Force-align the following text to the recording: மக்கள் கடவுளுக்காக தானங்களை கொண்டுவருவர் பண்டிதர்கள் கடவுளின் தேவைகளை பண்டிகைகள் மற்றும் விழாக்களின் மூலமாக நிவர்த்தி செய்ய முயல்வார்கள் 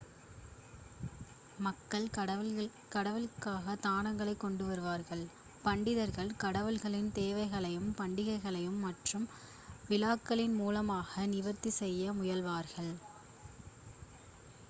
மக்கள் 1.57 2.07
கடவுளுக்காக 2.87 3.75
தானங்களை 3.81 4.33
கொண்டுவருவர் 4.35 5.03
பண்டிதர்கள் 5.63 6.31
கடவுளின் 6.37 7.13
தேவைகளை 7.13 7.71
பண்டிகைகள் 7.95 8.59
மற்றும் 8.81 9.27
விழாக்களின் 9.89 10.57
மூலமாக 10.57 11.27
நிவர்த்தி 11.27 11.73
செய்ய 11.75 12.13
முயல்வார்கள் 12.13 12.91